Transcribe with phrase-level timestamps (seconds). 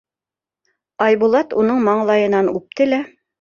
[1.07, 3.03] Айбулат уның маңлайынан үпте лә: